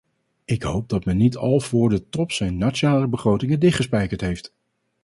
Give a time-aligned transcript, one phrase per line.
[0.45, 4.53] Ik hoop dat men niet al voor de top zijn nationale begrotingen dichtgespijkerd heeft.